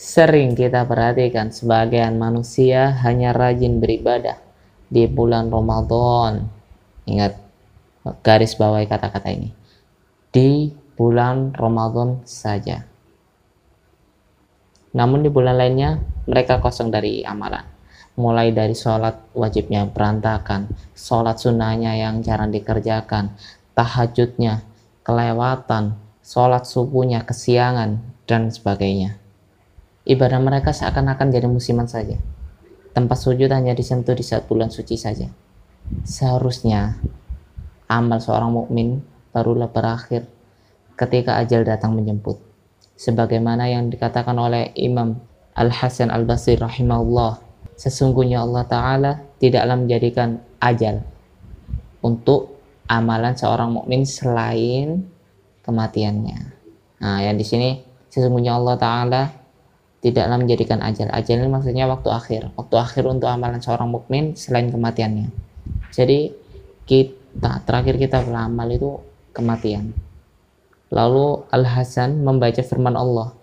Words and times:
Sering 0.00 0.56
kita 0.56 0.88
perhatikan 0.88 1.52
sebagian 1.52 2.16
manusia 2.16 2.88
hanya 3.04 3.36
rajin 3.36 3.84
beribadah 3.84 4.40
di 4.88 5.04
bulan 5.04 5.52
Ramadan. 5.52 6.48
Ingat, 7.04 7.36
garis 8.24 8.56
bawahi 8.56 8.88
kata-kata 8.88 9.28
ini. 9.28 9.52
Di 10.32 10.72
bulan 10.96 11.52
Ramadan 11.52 12.24
saja. 12.24 12.80
Namun 14.96 15.20
di 15.20 15.28
bulan 15.28 15.60
lainnya 15.60 16.00
mereka 16.24 16.64
kosong 16.64 16.88
dari 16.88 17.20
amalan. 17.20 17.68
Mulai 18.16 18.56
dari 18.56 18.72
sholat 18.72 19.36
wajibnya 19.36 19.84
berantakan, 19.84 20.72
sholat 20.96 21.36
sunnahnya 21.44 22.00
yang 22.00 22.24
jarang 22.24 22.48
dikerjakan, 22.48 23.36
tahajudnya 23.76 24.64
kelewatan, 25.04 25.92
sholat 26.24 26.64
subuhnya 26.64 27.20
kesiangan, 27.28 28.00
dan 28.24 28.48
sebagainya. 28.48 29.19
Ibadah 30.08 30.40
mereka 30.40 30.72
seakan-akan 30.72 31.28
jadi 31.28 31.44
musiman 31.44 31.84
saja. 31.84 32.16
Tempat 32.96 33.18
sujud 33.20 33.52
hanya 33.52 33.76
disentuh 33.76 34.16
di 34.16 34.24
saat 34.24 34.48
bulan 34.48 34.72
suci 34.72 34.96
saja. 34.96 35.28
Seharusnya 36.02 36.96
amal 37.90 38.18
seorang 38.22 38.50
mukmin 38.54 39.04
barulah 39.30 39.68
berakhir 39.68 40.26
ketika 40.96 41.36
ajal 41.38 41.62
datang 41.62 41.94
menjemput. 41.94 42.40
Sebagaimana 43.00 43.68
yang 43.68 43.88
dikatakan 43.88 44.36
oleh 44.36 44.76
Imam 44.76 45.16
Al-Hasan 45.56 46.12
Al-Basri 46.12 46.60
rahimahullah, 46.60 47.40
sesungguhnya 47.76 48.44
Allah 48.44 48.64
Ta'ala 48.68 49.12
tidaklah 49.40 49.76
menjadikan 49.80 50.40
ajal 50.60 51.00
untuk 52.04 52.60
amalan 52.88 53.32
seorang 53.32 53.72
mukmin 53.72 54.04
selain 54.04 55.08
kematiannya. 55.64 56.38
Nah, 57.00 57.18
yang 57.24 57.40
di 57.40 57.46
sini 57.48 57.80
sesungguhnya 58.12 58.60
Allah 58.60 58.76
Ta'ala 58.76 59.22
tidaklah 60.00 60.36
menjadikan 60.40 60.80
ajal. 60.80 61.08
Ajal 61.12 61.44
ini 61.44 61.48
maksudnya 61.52 61.84
waktu 61.88 62.08
akhir. 62.08 62.42
Waktu 62.56 62.74
akhir 62.76 63.02
untuk 63.08 63.28
amalan 63.28 63.60
seorang 63.60 63.88
mukmin 63.92 64.36
selain 64.36 64.72
kematiannya. 64.72 65.28
Jadi 65.92 66.32
kita 66.88 67.62
terakhir 67.68 68.00
kita 68.00 68.24
beramal 68.24 68.68
itu 68.72 69.00
kematian. 69.36 69.92
Lalu 70.90 71.46
Al 71.54 71.64
Hasan 71.68 72.26
membaca 72.26 72.60
firman 72.64 72.98
Allah 72.98 73.36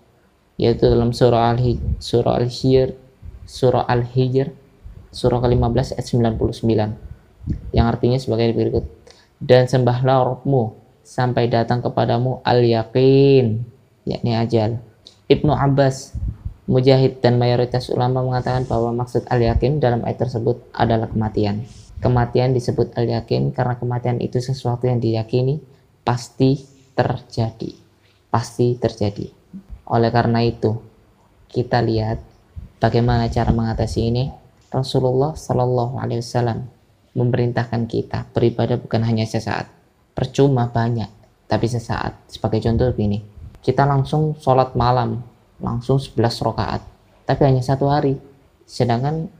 yaitu 0.58 0.90
dalam 0.90 1.14
surah 1.14 1.54
Al 1.54 1.58
surah 2.02 2.34
Al 2.34 2.50
Hijr 2.50 2.98
surah 3.46 3.86
Al 3.86 4.02
Hijr 4.04 4.50
surah 5.14 5.40
ke-15 5.40 5.96
ayat 5.96 6.06
99 6.36 7.72
yang 7.72 7.86
artinya 7.88 8.18
sebagai 8.20 8.52
berikut 8.52 8.84
dan 9.40 9.70
sembahlah 9.70 10.34
Rabbmu 10.34 10.76
sampai 11.06 11.48
datang 11.48 11.80
kepadamu 11.80 12.44
al 12.44 12.60
yakin 12.60 13.64
yakni 14.04 14.36
ajal 14.36 14.82
Ibnu 15.30 15.54
Abbas 15.54 16.12
Mujahid 16.68 17.24
dan 17.24 17.40
mayoritas 17.40 17.88
ulama 17.88 18.20
mengatakan 18.20 18.68
bahwa 18.68 18.92
maksud 18.92 19.24
al 19.32 19.40
yakin 19.40 19.80
dalam 19.80 20.04
ayat 20.04 20.28
tersebut 20.28 20.68
adalah 20.76 21.08
kematian 21.08 21.64
kematian 21.98 22.54
disebut 22.54 22.94
al 22.94 23.10
yakin 23.10 23.50
karena 23.50 23.74
kematian 23.78 24.22
itu 24.22 24.38
sesuatu 24.38 24.86
yang 24.86 25.02
diyakini 25.02 25.58
pasti 26.06 26.62
terjadi. 26.94 27.74
Pasti 28.28 28.78
terjadi. 28.78 29.26
Oleh 29.88 30.10
karena 30.12 30.44
itu, 30.44 30.78
kita 31.48 31.80
lihat 31.82 32.20
bagaimana 32.78 33.26
cara 33.28 33.50
mengatasi 33.50 34.00
ini. 34.08 34.24
Rasulullah 34.68 35.32
Shallallahu 35.32 35.96
Alaihi 35.96 36.20
Wasallam 36.20 36.68
memerintahkan 37.16 37.88
kita 37.88 38.28
beribadah 38.36 38.76
bukan 38.76 39.00
hanya 39.00 39.24
sesaat, 39.24 39.64
percuma 40.12 40.68
banyak, 40.68 41.08
tapi 41.48 41.64
sesaat. 41.72 42.28
Sebagai 42.28 42.60
contoh 42.60 42.92
begini, 42.92 43.24
kita 43.64 43.88
langsung 43.88 44.36
sholat 44.36 44.76
malam, 44.76 45.24
langsung 45.58 45.98
11 45.98 46.42
rakaat, 46.42 46.82
tapi 47.26 47.42
hanya 47.46 47.62
satu 47.62 47.90
hari. 47.90 48.18
Sedangkan 48.64 49.30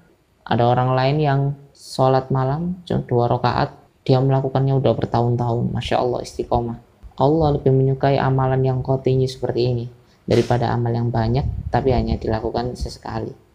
ada 0.44 0.64
orang 0.68 0.94
lain 0.96 1.16
yang 1.20 1.40
sholat 1.72 2.30
malam 2.32 2.80
dua 2.84 3.28
rakaat, 3.28 3.74
dia 4.02 4.18
melakukannya 4.18 4.76
udah 4.78 4.92
bertahun-tahun, 4.96 5.72
masya 5.72 6.00
Allah 6.00 6.20
istiqomah. 6.24 6.78
Allah 7.18 7.48
lebih 7.58 7.74
menyukai 7.74 8.14
amalan 8.16 8.62
yang 8.62 8.78
tinggi 9.02 9.26
seperti 9.26 9.60
ini 9.74 9.86
daripada 10.22 10.70
amal 10.70 10.94
yang 10.94 11.10
banyak 11.10 11.72
tapi 11.72 11.90
hanya 11.90 12.14
dilakukan 12.14 12.78
sesekali. 12.78 13.47